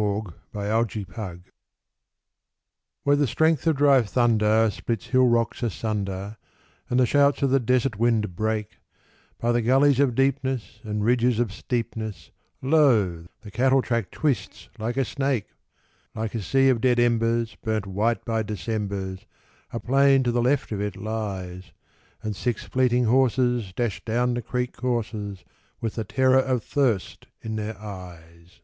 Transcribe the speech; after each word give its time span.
On 0.00 0.32
a 0.54 0.60
Cattle 0.68 1.04
Track 1.08 1.38
Where 3.02 3.16
the 3.16 3.26
strength 3.26 3.66
of 3.66 3.74
dry 3.78 4.00
thunder 4.02 4.70
splits 4.70 5.06
hill 5.08 5.26
rocks 5.26 5.64
asunder, 5.64 6.36
And 6.88 7.00
the 7.00 7.04
shouts 7.04 7.42
of 7.42 7.50
the 7.50 7.58
desert 7.58 7.98
wind 7.98 8.36
break, 8.36 8.78
By 9.40 9.50
the 9.50 9.60
gullies 9.60 9.98
of 9.98 10.14
deepness 10.14 10.78
and 10.84 11.04
ridges 11.04 11.40
of 11.40 11.52
steepness, 11.52 12.30
Lo, 12.62 13.26
the 13.42 13.50
cattle 13.50 13.82
track 13.82 14.12
twists 14.12 14.68
like 14.78 14.96
a 14.96 15.04
snake! 15.04 15.48
Like 16.14 16.32
a 16.36 16.42
sea 16.42 16.68
of 16.68 16.80
dead 16.80 17.00
embers, 17.00 17.56
burnt 17.60 17.84
white 17.88 18.24
by 18.24 18.44
Decembers, 18.44 19.26
A 19.72 19.80
plain 19.80 20.22
to 20.22 20.30
the 20.30 20.40
left 20.42 20.70
of 20.70 20.80
it 20.80 20.94
lies; 20.94 21.72
And 22.22 22.36
six 22.36 22.62
fleeting 22.62 23.06
horses 23.06 23.72
dash 23.74 24.04
down 24.04 24.34
the 24.34 24.42
creek 24.42 24.76
courses 24.76 25.44
With 25.80 25.96
the 25.96 26.04
terror 26.04 26.38
of 26.38 26.62
thirst 26.62 27.26
in 27.42 27.56
their 27.56 27.76
eyes. 27.80 28.60